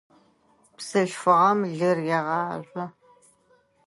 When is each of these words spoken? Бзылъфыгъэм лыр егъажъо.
Бзылъфыгъэм 0.77 1.59
лыр 1.77 1.97
егъажъо. 2.17 2.85